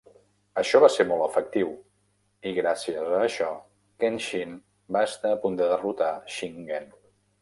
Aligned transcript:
Això 0.59 0.79
va 0.83 0.87
ser 0.93 1.03
molt 1.09 1.25
efectiu 1.25 1.67
i 2.51 2.53
gràcies 2.59 3.11
a 3.17 3.19
això 3.27 3.49
Kenshin 4.05 4.57
va 4.99 5.05
estar 5.11 5.35
a 5.37 5.41
punt 5.45 5.61
de 5.61 5.69
derrotar 5.77 6.11
Shingen. 6.39 6.91